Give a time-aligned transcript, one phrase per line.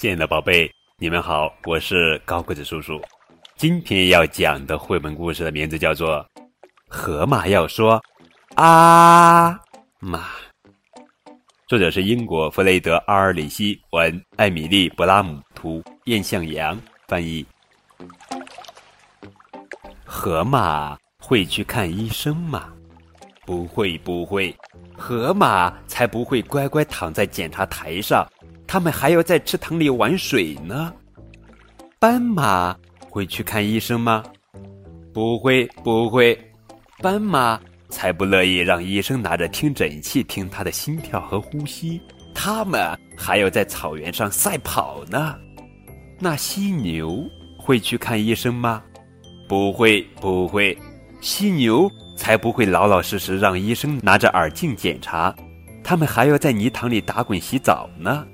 [0.00, 2.98] 亲爱的宝贝，你们好，我是高个子叔叔。
[3.54, 6.26] 今天要讲的绘本故事的名字叫做
[6.88, 8.02] 《河马要说
[8.54, 9.60] 啊
[9.98, 10.20] 马》，
[11.68, 17.44] 作者是英国弗雷德·阿尔里希文，艾米丽·布拉姆图，燕向阳翻译。
[20.06, 22.72] 河马会去看医生吗？
[23.44, 24.56] 不会，不会，
[24.96, 28.26] 河马才不会乖乖躺在检查台上。
[28.72, 30.94] 他们还要在池塘里玩水呢。
[31.98, 34.22] 斑马会去看医生吗？
[35.12, 36.38] 不会，不会。
[37.02, 42.00] 斑马才不乐意让医生拿着听诊器听他的心跳和呼吸。
[42.32, 45.34] 他们还要在草原上赛跑呢。
[46.20, 48.80] 那犀牛会去看医生吗？
[49.48, 50.78] 不会，不会。
[51.20, 55.34] 犀牛才不会老老实实让医生拿着耳镜检查。
[55.82, 58.24] 他们还要在泥塘里打滚洗澡呢。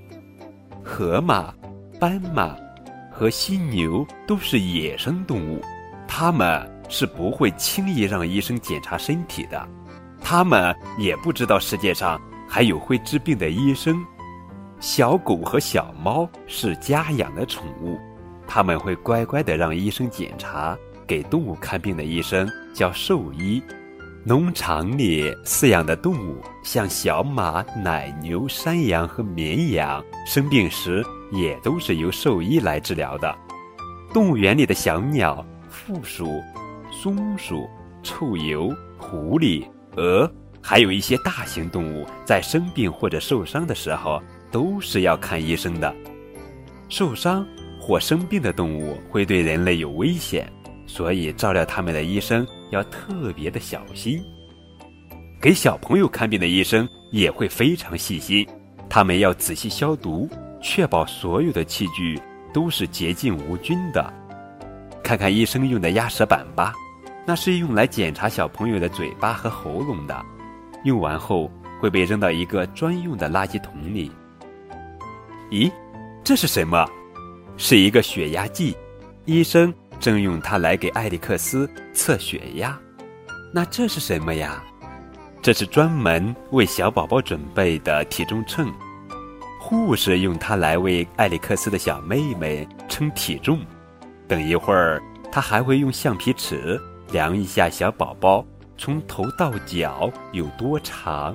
[0.89, 1.53] 河马、
[1.99, 2.57] 斑马
[3.11, 5.61] 和犀牛都是野生动物，
[6.07, 9.69] 它们是不会轻易让医生检查身体的。
[10.21, 14.01] 它们也不知道世界上还有会治病的医生。
[14.79, 17.99] 小狗和小猫是家养的宠物，
[18.47, 20.79] 它们会乖乖的让医生检查。
[21.05, 23.63] 给动物看病的医生叫兽医。
[24.29, 33.33] 农场里饲养的动物，像小马、奶牛、山羊和绵羊，生病时也都是由兽医来治疗的。
[34.13, 36.43] 动物园里的小鸟、负鼠、
[36.91, 37.71] 松鼠、
[38.03, 40.29] 臭鼬、狐狸、鹅，
[40.61, 45.95] 还有一些大型动物，在生病或者受伤的时候，都是要看医生的。
[46.89, 47.47] 受伤
[47.81, 50.53] 或生病的动物会对人类有危险。
[50.89, 54.23] 所以，照料他们的医生要特别的小心。
[55.41, 58.47] 给小朋友看病的医生也会非常细心，
[58.89, 60.29] 他们要仔细消毒，
[60.63, 62.21] 确保所有的器具
[62.53, 64.13] 都是洁净无菌的。
[65.03, 66.73] 看看医生用的压舌板吧，
[67.27, 70.25] 那是用来检查小朋友的嘴巴和喉咙的。
[70.85, 71.51] 用完后
[71.81, 74.11] 会被扔到一个专用的垃圾桶里。
[75.51, 75.71] 咦，
[76.25, 76.89] 这是什么？
[77.57, 78.77] 是一个血压计，
[79.27, 79.73] 医生。
[80.01, 82.79] 正用它来给艾利克斯测血压，
[83.53, 84.63] 那这是什么呀？
[85.43, 88.73] 这是专门为小宝宝准备的体重秤。
[89.61, 93.61] 护士用它来为艾利克斯的小妹妹称体重。
[94.29, 96.81] 等一会儿，他还会用橡皮尺
[97.13, 98.45] 量一下小宝宝
[98.77, 101.35] 从头到脚有多长。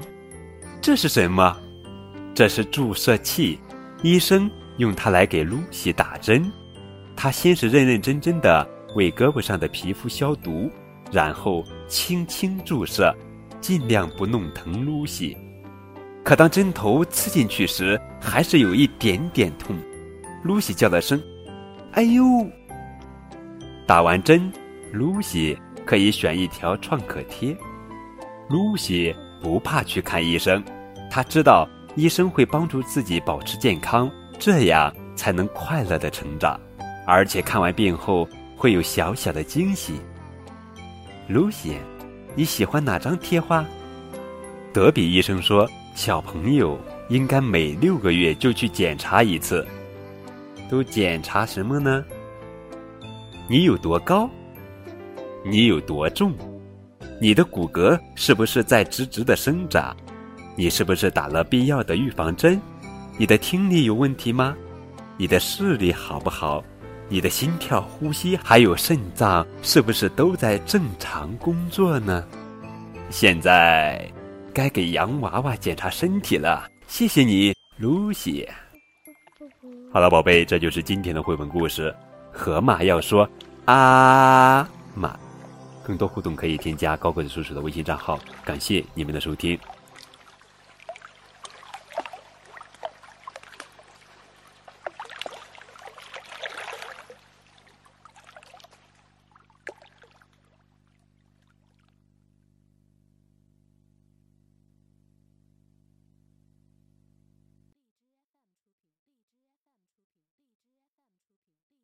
[0.82, 1.56] 这是什么？
[2.34, 3.60] 这是注射器。
[4.02, 6.52] 医生用它来给露西打针。
[7.22, 10.68] 他先是认认真真的为胳膊上的皮肤消毒，
[11.12, 13.16] 然后轻轻注射，
[13.60, 15.38] 尽量不弄疼露西。
[16.24, 19.78] 可当针头刺进去时，还是有一点点痛。
[20.42, 21.22] 露西叫了声
[21.94, 22.24] ：“哎呦！”
[23.86, 24.52] 打完针，
[24.92, 25.56] 露西
[25.86, 27.56] 可以选一条创可贴。
[28.50, 30.64] 露西不怕去看医生，
[31.08, 34.10] 她知道医生会帮助自己保持健康，
[34.40, 36.60] 这样才能快乐的成长。
[37.12, 40.00] 而且看完病后会有小小的惊喜。
[41.28, 41.76] 露西，
[42.36, 43.66] 你喜欢哪张贴画？
[44.72, 46.80] 德比医生说，小朋友
[47.10, 49.68] 应该每六个月就去检查一次。
[50.70, 52.02] 都检查什么呢？
[53.50, 54.30] 你有多高？
[55.44, 56.34] 你有多重？
[57.20, 59.94] 你的骨骼是不是在直直的生长？
[60.56, 62.58] 你是不是打了必要的预防针？
[63.18, 64.56] 你的听力有问题吗？
[65.18, 66.64] 你的视力好不好？
[67.12, 72.26] 你的心跳、呼吸还有肾脏是不是都在正常工作呢？
[73.10, 74.10] 现在
[74.54, 76.72] 该给洋娃娃检查身体了。
[76.88, 78.48] 谢谢你，露西。
[79.92, 81.94] 好了，宝贝，这就是今天的绘本故事。
[82.32, 83.30] 河马要说
[83.66, 85.20] 啊马，
[85.84, 88.18] 更多互动可以添加高个子叔叔的微信账号。
[88.46, 89.60] 感谢你们的收听。